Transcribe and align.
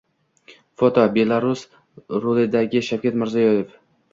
Foto: 0.81 1.03
“Belaz” 1.17 1.53
rulidagi 2.25 2.85
Shavkat 2.89 3.21
Mirziyoyev 3.25 3.79